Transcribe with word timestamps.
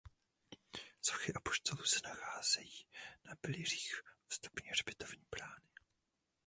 Sochy 1.01 1.33
apoštolů 1.33 1.83
se 1.85 1.99
nacházejí 2.03 2.87
na 3.25 3.35
pilířích 3.35 4.01
vstupní 4.27 4.69
hřbitovní 4.69 5.25
brány. 5.31 5.69